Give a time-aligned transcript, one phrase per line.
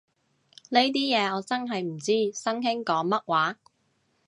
[0.69, 3.59] 呢啲嘢我真係唔知，新興講乜話